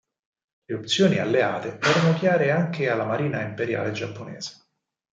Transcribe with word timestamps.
Le 0.65 0.73
opzioni 0.75 1.19
Alleate 1.19 1.77
erano 1.79 2.17
chiare 2.17 2.49
anche 2.49 2.89
alla 2.89 3.05
Marina 3.05 3.43
imperiale 3.43 3.91
giapponese. 3.91 4.65